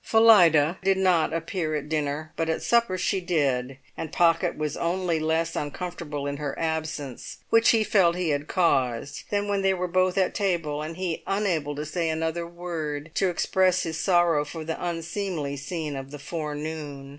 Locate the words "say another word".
11.85-13.11